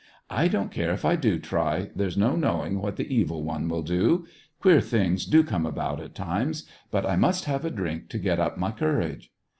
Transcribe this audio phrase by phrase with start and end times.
[0.41, 3.83] "I don't care if I do try; there's no knowing what the Evil One will
[3.83, 4.25] do!
[4.59, 6.67] queer things do come about at times.
[6.89, 9.29] But I must have a drink, to get up my courage."